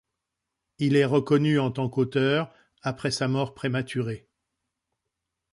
Il 0.79 0.95
est 0.95 1.05
reconnu 1.05 1.59
en 1.59 1.69
tant 1.69 1.87
qu'auteur 1.87 2.51
après 2.81 3.11
sa 3.11 3.27
mort 3.27 3.53
prématurée. 3.53 4.27